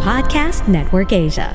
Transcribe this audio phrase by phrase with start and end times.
[0.00, 1.52] Podcast Network Asia.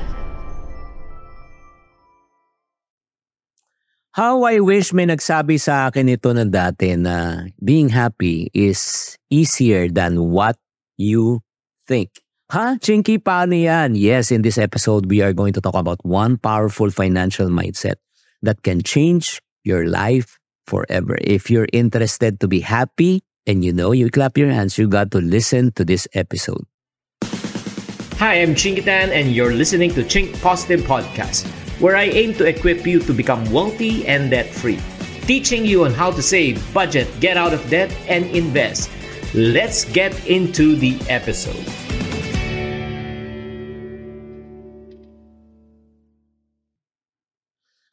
[4.14, 9.90] How I wish may nagsabi sa akin ito na dati na being happy is easier
[9.90, 10.54] than what
[10.94, 11.42] you
[11.90, 12.14] think.
[12.54, 12.78] Ha?
[12.78, 13.98] Chinky, paano yan?
[13.98, 17.98] Yes, in this episode, we are going to talk about one powerful financial mindset
[18.46, 20.38] that can change your life
[20.70, 21.18] forever.
[21.18, 25.10] If you're interested to be happy and you know you clap your hands, you got
[25.10, 26.62] to listen to this episode.
[28.16, 31.44] Hi, I'm Chinkitan, and you're listening to Chink Positive Podcast,
[31.84, 34.80] where I aim to equip you to become wealthy and debt free,
[35.28, 38.88] teaching you on how to save, budget, get out of debt, and invest.
[39.34, 41.60] Let's get into the episode.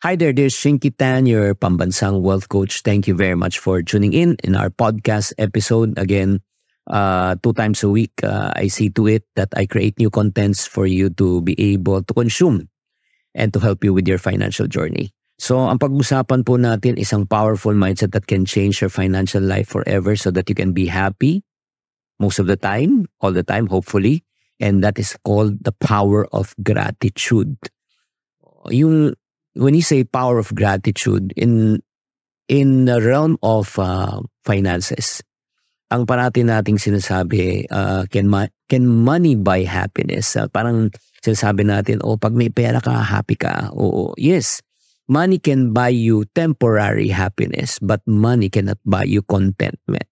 [0.08, 2.80] Hi there, dear Shinky Tan, your pambansang wealth coach.
[2.80, 6.00] Thank you very much for tuning in in our podcast episode.
[6.00, 6.40] Again,
[6.88, 10.66] uh, two times a week, uh, I see to it that I create new contents
[10.66, 12.70] for you to be able to consume
[13.36, 15.14] and to help you with your financial journey.
[15.40, 20.16] So, ang pag-usapan po natin isang powerful mindset that can change your financial life forever
[20.16, 21.42] so that you can be happy
[22.20, 24.23] most of the time, all the time, hopefully.
[24.62, 27.58] And that is called the power of gratitude.
[28.70, 29.18] Yung
[29.58, 31.81] when you say power of gratitude in
[32.47, 35.20] in the realm of uh, finances,
[35.92, 40.36] ang parati nating sinasabi, uh, can, ma- can money buy happiness?
[40.36, 43.72] Uh, parang sinasabi natin, oh, pag may pera ka, happy ka.
[43.75, 44.63] Oo, yes,
[45.08, 50.08] money can buy you temporary happiness, but money cannot buy you contentment.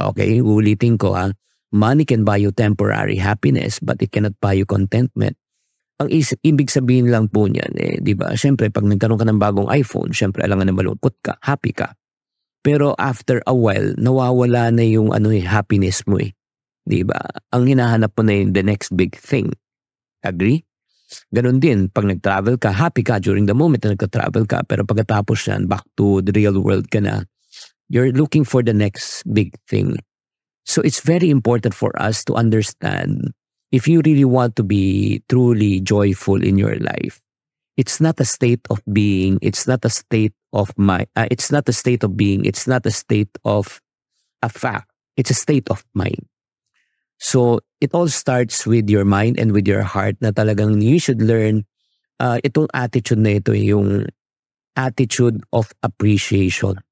[0.00, 1.30] Okay, ulitin ko ha.
[1.72, 5.38] Money can buy you temporary happiness, but it cannot buy you contentment.
[6.02, 8.34] Ang is, ibig sabihin lang po niyan, eh, di ba?
[8.34, 11.94] Siyempre, pag nagkaroon ka ng bagong iPhone, siyempre, alangan na malungkot ka, happy ka.
[12.62, 16.30] Pero after a while, nawawala na yung ano eh, happiness mo eh.
[16.86, 17.18] Di ba?
[17.50, 19.50] Ang hinahanap mo na yung the next big thing.
[20.22, 20.62] Agree?
[21.34, 24.62] Ganon din, pag nag-travel ka, happy ka during the moment na nagka-travel ka.
[24.64, 27.26] Pero pagkatapos yan, back to the real world ka na,
[27.90, 29.98] you're looking for the next big thing.
[30.64, 33.34] So it's very important for us to understand
[33.74, 37.20] if you really want to be truly joyful in your life,
[37.76, 41.68] it's not a state of being, it's not a state of mind, uh, it's not
[41.68, 43.80] a state of being, it's not a state of
[44.42, 46.26] a fact, it's a state of mind.
[47.18, 51.22] So it all starts with your mind and with your heart na talagang you should
[51.22, 51.62] learn
[52.18, 54.10] uh, itong attitude na ito, yung
[54.74, 56.82] attitude of appreciation.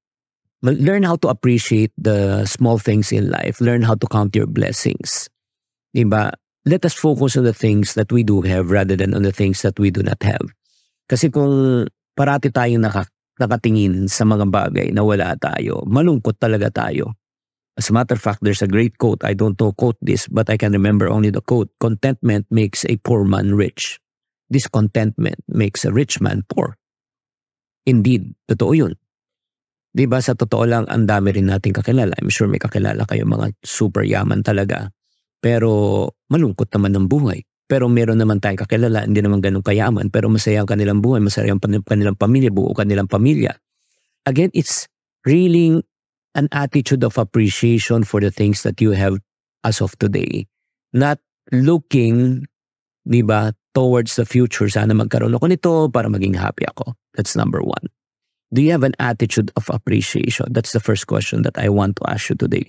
[0.61, 3.59] Learn how to appreciate the small things in life.
[3.59, 5.27] Learn how to count your blessings.
[5.91, 6.31] Diba?
[6.63, 9.63] Let us focus on the things that we do have rather than on the things
[9.63, 10.45] that we do not have.
[11.09, 13.09] Kasi kung parati tayong naka,
[13.41, 17.17] nakatingin sa mga bagay na wala tayo, malungkot talaga tayo.
[17.75, 19.25] As a matter of fact, there's a great quote.
[19.25, 21.73] I don't know quote this, but I can remember only the quote.
[21.81, 23.97] Contentment makes a poor man rich.
[24.51, 26.77] Discontentment makes a rich man poor.
[27.87, 28.93] Indeed, totoo yun.
[29.91, 32.15] Di ba sa totoo lang, ang dami rin nating kakilala.
[32.19, 34.91] I'm sure may kakilala kayo mga super yaman talaga.
[35.41, 37.43] Pero malungkot naman ang buhay.
[37.71, 41.55] Pero meron naman tayong kakilala, hindi naman ganun kayaman, pero masaya ang kanilang buhay, masaya
[41.55, 43.55] ang kanilang pamilya, buo kanilang pamilya.
[44.27, 44.91] Again, it's
[45.23, 45.79] really
[46.35, 49.23] an attitude of appreciation for the things that you have
[49.63, 50.51] as of today.
[50.91, 51.23] Not
[51.55, 52.43] looking,
[53.07, 54.67] di ba, towards the future.
[54.67, 56.91] Sana magkaroon ako nito para maging happy ako.
[57.15, 57.87] That's number one.
[58.51, 60.51] Do you have an attitude of appreciation?
[60.51, 62.67] That's the first question that I want to ask you today.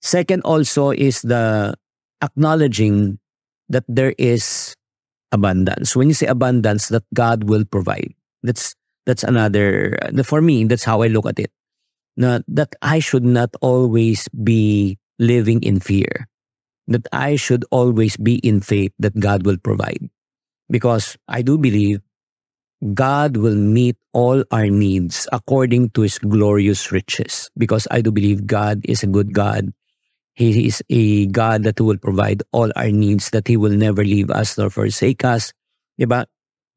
[0.00, 1.76] Second also is the
[2.24, 3.20] acknowledging
[3.68, 4.74] that there is
[5.32, 5.96] abundance.
[5.96, 8.14] When you say abundance, that God will provide.
[8.42, 8.74] That's
[9.06, 11.50] that's another for me, that's how I look at it.
[12.16, 16.28] Not that I should not always be living in fear.
[16.86, 20.10] That I should always be in faith that God will provide.
[20.70, 22.00] Because I do believe
[22.92, 27.50] God will meet all our needs according to his glorious riches.
[27.56, 29.72] Because I do believe God is a good God.
[30.34, 34.30] He is a God that will provide all our needs, that He will never leave
[34.30, 35.52] us nor forsake us.
[35.98, 36.26] Diba?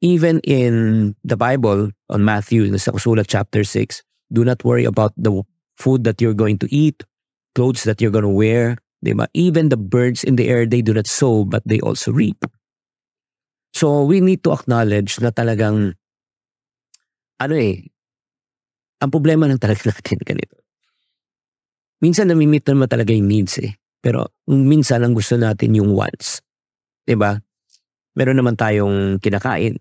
[0.01, 5.41] Even in the Bible, on Matthew, sa sulat chapter 6, do not worry about the
[5.73, 7.01] food that you're going to eat,
[7.55, 9.25] clothes that you're going to wear, di ba?
[9.33, 12.45] Even the birds in the air, they do not sow, but they also reap.
[13.73, 15.97] So we need to acknowledge na talagang,
[17.41, 17.89] ano eh,
[19.01, 20.66] ang problema ng talaga natin ganito.
[21.97, 23.73] Minsan namimit naman talaga yung needs eh.
[24.01, 26.39] Pero minsan ang gusto natin yung wants.
[27.17, 27.41] ba?
[28.17, 29.77] Meron naman tayong kinakain,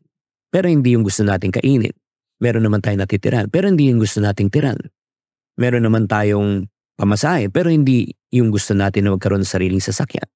[0.52, 1.92] pero hindi yung gusto nating kainin.
[2.36, 4.76] Meron naman tayong natitiran, pero hindi yung gusto nating tiran.
[5.56, 6.68] Meron naman tayong
[7.00, 10.28] pamasahe, pero hindi yung gusto natin na magkaroon ng sariling sasakyan.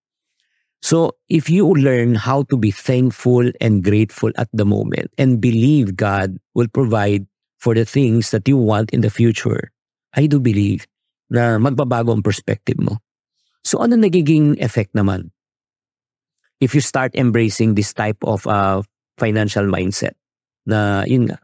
[0.80, 5.92] So, if you learn how to be thankful and grateful at the moment and believe
[5.92, 7.28] God will provide
[7.60, 9.68] for the things that you want in the future,
[10.16, 10.88] I do believe
[11.30, 12.98] na magbabago ang perspective mo.
[13.62, 15.30] So, ano nagiging effect naman?
[16.60, 18.84] If you start embracing this type of uh,
[19.16, 20.18] financial mindset
[20.68, 21.40] na yun nga,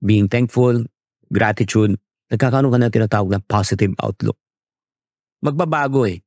[0.00, 0.86] being thankful,
[1.28, 1.98] gratitude,
[2.32, 4.38] nagkakaroon ka na tinatawag na positive outlook.
[5.44, 6.24] Magbabago eh.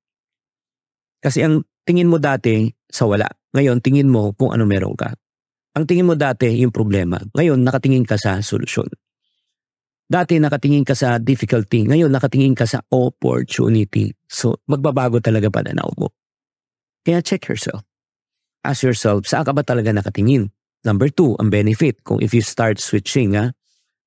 [1.18, 3.26] Kasi ang tingin mo dati sa wala.
[3.58, 5.16] Ngayon, tingin mo kung ano meron ka.
[5.78, 7.18] Ang tingin mo dati yung problema.
[7.34, 8.90] Ngayon, nakatingin ka sa solusyon.
[10.08, 11.84] Dati nakatingin ka sa difficulty.
[11.84, 14.16] Ngayon, nakatingin ka sa opportunity.
[14.32, 16.16] So, magbabago talaga pananaw mo.
[17.04, 17.84] Kaya check yourself.
[18.64, 20.48] Ask yourself, saan ka ba talaga nakatingin?
[20.88, 22.00] Number two, ang benefit.
[22.08, 23.52] Kung if you start switching ha,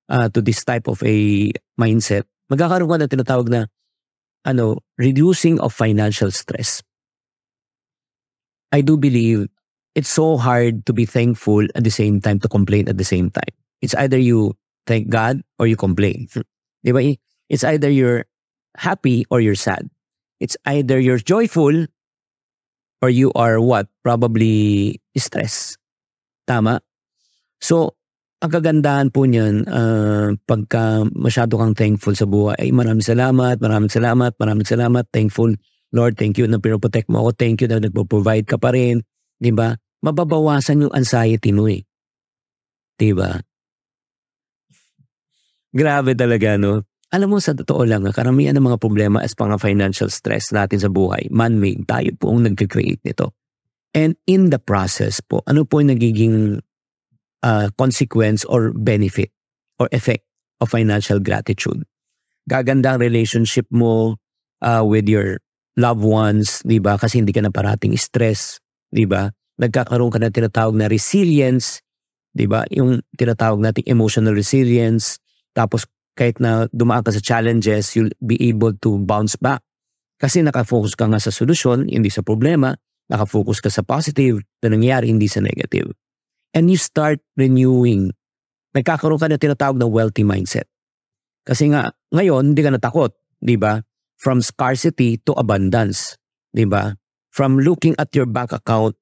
[0.09, 3.61] uh, to this type of a mindset, magkakaroon ka na tinatawag na
[4.49, 6.81] ano, reducing of financial stress.
[8.73, 9.53] I do believe
[9.93, 13.29] it's so hard to be thankful at the same time to complain at the same
[13.29, 13.53] time.
[13.85, 14.57] It's either you
[14.91, 16.27] thank God or you complain.
[16.83, 16.99] Di ba?
[17.47, 18.27] It's either you're
[18.75, 19.87] happy or you're sad.
[20.43, 21.87] It's either you're joyful
[22.99, 23.87] or you are what?
[24.03, 25.79] Probably stress.
[26.51, 26.83] Tama?
[27.63, 27.95] So,
[28.43, 33.93] ang kagandahan po niyan, uh, pagka masyado kang thankful sa buhay, ay maraming salamat, maraming
[33.93, 35.55] salamat, maraming salamat, thankful
[35.91, 37.31] Lord, thank you na pinoprotect mo ako.
[37.35, 39.03] Thank you na nagpo-provide ka pa rin.
[39.43, 39.75] Di ba?
[40.07, 41.83] Mababawasan yung anxiety mo eh.
[42.95, 43.35] Di ba?
[45.71, 46.83] Grabe talaga, no?
[47.11, 50.87] Alam mo, sa totoo lang, karamihan ng mga problema as pang financial stress natin sa
[50.87, 53.35] buhay, man-made, tayo po ang nag-create nito.
[53.91, 56.63] And in the process po, ano po yung nagiging
[57.43, 59.35] uh, consequence or benefit
[59.83, 60.23] or effect
[60.63, 61.83] of financial gratitude?
[62.47, 64.23] Gaganda ang relationship mo
[64.63, 65.43] uh, with your
[65.75, 66.95] loved ones, di ba?
[66.95, 69.27] Kasi hindi ka na parating stress, di ba?
[69.59, 71.83] Nagkakaroon ka na tinatawag na resilience,
[72.31, 72.63] di ba?
[72.71, 75.19] Yung tinatawag nating emotional resilience.
[75.57, 79.65] Tapos kahit na dumaan ka sa challenges, you'll be able to bounce back.
[80.21, 82.77] Kasi nakafocus ka nga sa solusyon, hindi sa problema.
[83.09, 85.97] Nakafocus ka sa positive na nangyayari, hindi sa negative.
[86.53, 88.13] And you start renewing.
[88.77, 90.69] Nagkakaroon ka na tinatawag na wealthy mindset.
[91.43, 93.81] Kasi nga, ngayon, hindi ka natakot, di ba?
[94.21, 96.21] from scarcity to abundance,
[96.53, 96.95] 'di ba?
[97.33, 98.95] From looking at your bank account,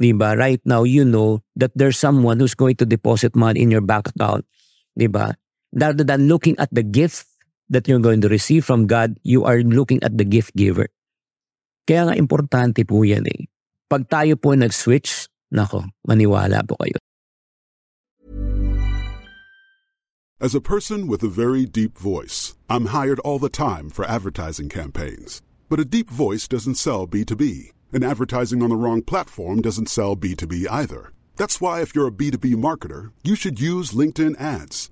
[0.00, 0.32] 'di ba?
[0.32, 4.08] Right now you know that there's someone who's going to deposit money in your bank
[4.16, 4.48] account,
[4.96, 5.36] 'di ba?
[5.72, 7.26] Rather than looking at the gift
[7.72, 10.88] that you're going to receive from God, you are looking at the gift giver.
[11.88, 13.48] Kaya nga importante po yan eh.
[13.88, 17.00] Pag tayo po nag-switch, nako, maniwala po kayo.
[20.42, 24.68] As a person with a very deep voice, I'm hired all the time for advertising
[24.68, 25.40] campaigns.
[25.70, 30.16] But a deep voice doesn't sell B2B, and advertising on the wrong platform doesn't sell
[30.16, 31.14] B2B either.
[31.36, 34.91] That's why, if you're a B2B marketer, you should use LinkedIn ads.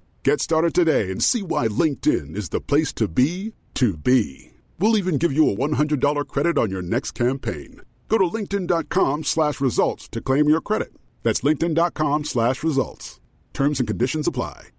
[0.23, 4.51] Get started today and see why LinkedIn is the place to be to be.
[4.77, 7.81] We'll even give you a $100 credit on your next campaign.
[8.07, 10.93] Go to linkedin.com slash results to claim your credit.
[11.23, 13.19] That's linkedin.com slash results.
[13.53, 14.69] Terms and conditions apply.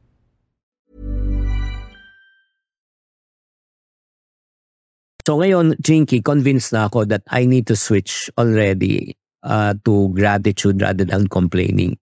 [5.27, 10.83] So ngayon, Jinky, convinced na ako that I need to switch already uh, to gratitude
[10.83, 11.99] rather than complaining.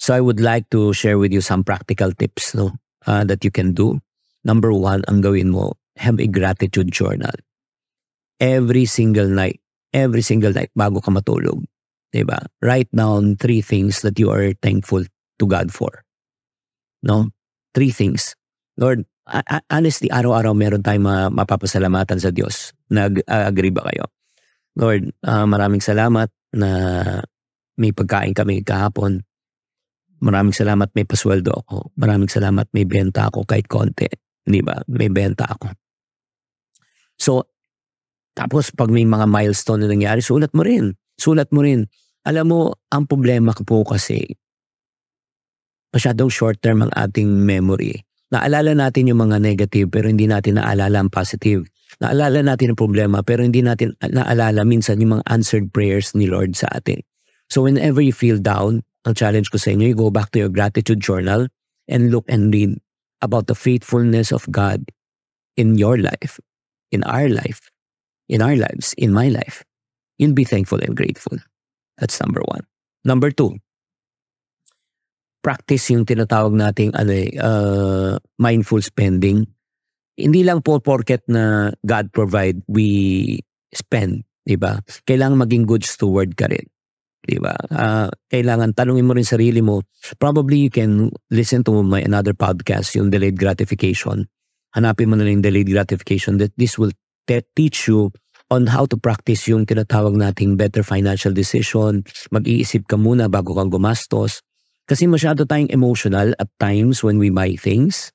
[0.00, 2.72] So I would like to share with you some practical tips no,
[3.04, 4.00] uh, that you can do.
[4.48, 7.36] Number one, ang gawin mo, have a gratitude journal.
[8.40, 9.60] Every single night,
[9.92, 11.60] every single night bago ka matulog.
[12.16, 12.40] Diba?
[12.64, 16.02] Write down three things that you are thankful to God for.
[17.04, 17.28] No?
[17.76, 18.32] Three things.
[18.80, 19.04] Lord,
[19.68, 22.72] honestly, araw-araw meron tayong ma- mapapasalamatan sa Diyos.
[22.88, 24.08] Nag-agree ba kayo?
[24.80, 26.70] Lord, uh, maraming salamat na
[27.76, 29.22] may pagkain kami kahapon.
[30.20, 31.96] Maraming salamat may pasweldo ako.
[31.96, 34.08] Maraming salamat may benta ako kahit konti.
[34.44, 34.80] Di ba?
[34.88, 35.72] May benta ako.
[37.16, 37.48] So,
[38.36, 40.96] tapos pag may mga milestone na nangyari, sulat mo rin.
[41.20, 41.84] Sulat mo rin.
[42.24, 42.60] Alam mo,
[42.92, 44.20] ang problema ko po kasi,
[45.92, 48.04] masyadong short term ang ating memory.
[48.30, 51.66] Naalala natin yung mga negative pero hindi natin naalala ang positive.
[51.98, 56.54] Naalala natin ang problema pero hindi natin naalala minsan yung mga answered prayers ni Lord
[56.54, 57.02] sa atin.
[57.50, 60.52] So whenever you feel down, ang challenge ko sa inyo, you go back to your
[60.52, 61.48] gratitude journal
[61.88, 62.76] and look and read
[63.20, 64.84] about the faithfulness of God
[65.56, 66.40] in your life,
[66.92, 67.68] in our life,
[68.28, 69.64] in our lives, in my life.
[70.20, 71.38] You'll be thankful and grateful.
[71.96, 72.64] That's number one.
[73.04, 73.56] Number two,
[75.40, 79.48] practice yung tinatawag nating ano eh, uh, mindful spending.
[80.20, 83.40] Hindi lang po porket na God provide, we
[83.72, 84.84] spend, di ba?
[85.08, 86.68] Kailangan maging good steward ka rin.
[87.20, 87.52] Di ba?
[87.68, 89.84] Uh, kailangan tanungin mo rin sarili mo.
[90.16, 94.24] Probably you can listen to my another podcast, yung delayed gratification.
[94.72, 96.94] Hanapin mo na lang yung delayed gratification that this will
[97.28, 98.08] te- teach you
[98.50, 102.02] on how to practice yung tinatawag nating better financial decision.
[102.34, 104.42] Mag-iisip ka muna bago kang gumastos
[104.90, 108.10] kasi masyado tayong emotional at times when we buy things.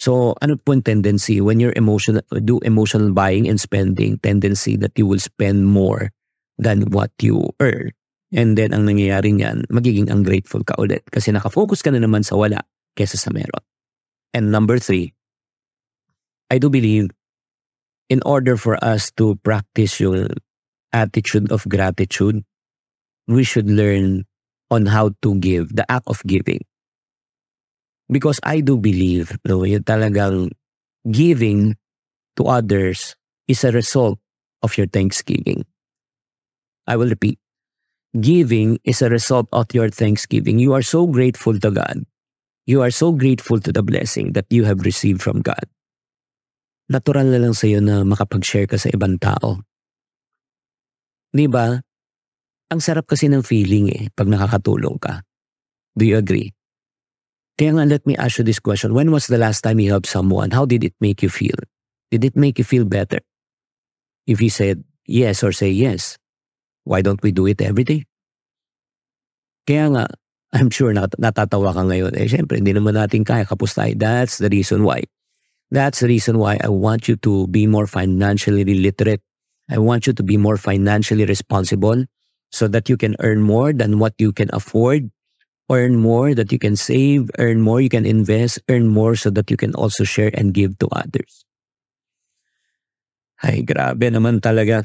[0.00, 1.44] So, ano po yung tendency?
[1.44, 6.08] When you're emotional, do emotional buying and spending, tendency that you will spend more
[6.56, 7.92] than what you earn.
[8.30, 12.38] And then, ang nangyayari niyan, magiging ungrateful ka ulit kasi nakafocus ka na naman sa
[12.38, 12.62] wala
[12.94, 13.62] kesa sa meron.
[14.30, 15.10] And number three,
[16.50, 17.10] I do believe
[18.10, 20.30] in order for us to practice yung
[20.92, 22.42] attitude of gratitude,
[23.26, 24.26] we should learn
[24.70, 26.62] on how to give, the act of giving.
[28.10, 30.50] Because I do believe, no, yung talagang
[31.10, 31.78] giving
[32.36, 33.14] to others
[33.46, 34.18] is a result
[34.62, 35.64] of your thanksgiving.
[36.86, 37.38] I will repeat.
[38.18, 40.58] Giving is a result of your thanksgiving.
[40.58, 42.02] You are so grateful to God.
[42.66, 45.62] You are so grateful to the blessing that you have received from God.
[46.90, 49.62] Natural na lang sa iyo na makapag-share ka sa ibang tao.
[51.30, 51.78] Di ba?
[52.74, 55.22] Ang sarap kasi ng feeling eh pag nakakatulong ka.
[55.94, 56.50] Do you agree?
[57.54, 58.90] Kaya nga let me ask you this question.
[58.90, 60.50] When was the last time you helped someone?
[60.50, 61.58] How did it make you feel?
[62.10, 63.22] Did it make you feel better?
[64.26, 66.18] If you said yes or say yes,
[66.84, 68.04] why don't we do it every day?
[69.66, 70.04] Kaya nga,
[70.52, 72.18] I'm sure nat- natatawa ka ngayon.
[72.18, 73.94] Eh, syempre, hindi naman natin kaya kapos tayo.
[73.94, 75.06] That's the reason why.
[75.70, 79.22] That's the reason why I want you to be more financially literate.
[79.70, 82.02] I want you to be more financially responsible
[82.50, 85.14] so that you can earn more than what you can afford,
[85.70, 89.46] earn more that you can save, earn more you can invest, earn more so that
[89.46, 91.46] you can also share and give to others.
[93.38, 94.84] Ay, grabe naman talaga.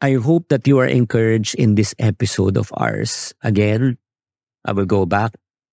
[0.00, 3.32] I hope that you are encouraged in this episode of ours.
[3.42, 3.96] Again,
[4.64, 5.32] I will go back.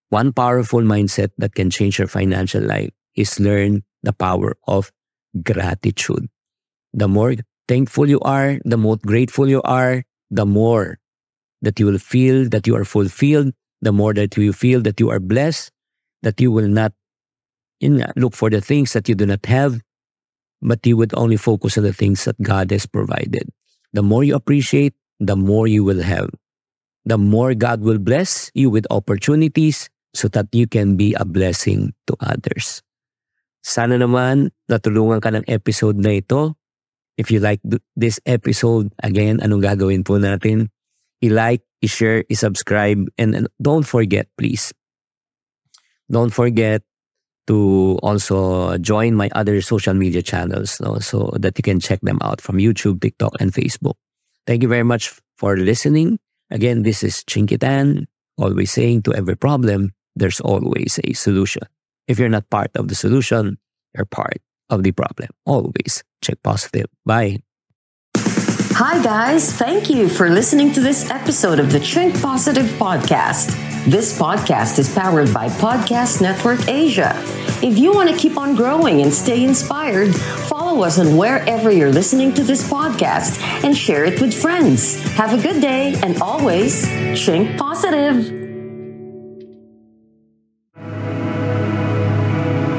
[0.10, 4.92] One powerful mindset that can change your financial life is learn the power of
[5.44, 6.28] gratitude.
[6.94, 7.36] The more
[7.68, 11.00] thankful you are, the more grateful you are, the more
[11.62, 15.10] that you will feel that you are fulfilled, the more that you feel that you
[15.10, 15.72] are blessed,
[16.22, 16.94] that you will not
[18.16, 19.80] look for the things that you do not have,
[20.62, 23.50] but you would only focus on the things that God has provided.
[23.94, 26.30] The more you appreciate, the more you will have.
[27.06, 31.94] The more God will bless you with opportunities so that you can be a blessing
[32.08, 32.82] to others.
[33.62, 36.56] Sana naman natulungan ka ng episode na ito.
[37.18, 37.62] If you like
[37.94, 40.72] this episode, again, anong gagawin po natin?
[41.22, 44.74] i-like, i-share, i-subscribe, and, don't forget, please.
[46.10, 46.82] Don't forget
[47.52, 52.18] to also join my other social media channels no, so that you can check them
[52.22, 53.96] out from YouTube, TikTok, and Facebook.
[54.48, 56.18] Thank you very much for listening.
[56.50, 61.64] Again, this is Chinkitan, always saying to every problem, there's always a solution.
[62.08, 63.58] If you're not part of the solution,
[63.98, 64.40] you're part
[64.70, 65.28] of the problem.
[65.46, 66.88] Always check positive.
[67.06, 67.44] Bye.
[68.84, 69.54] Hi, guys.
[69.54, 73.54] Thank you for listening to this episode of the Chink Positive Podcast.
[73.86, 77.14] This podcast is powered by Podcast Network Asia.
[77.62, 80.16] If you want to keep on growing and stay inspired,
[80.50, 85.00] follow us on wherever you're listening to this podcast and share it with friends.
[85.12, 86.84] Have a good day and always
[87.14, 88.41] Chink Positive.